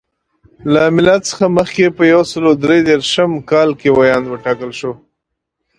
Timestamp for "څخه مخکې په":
1.29-2.03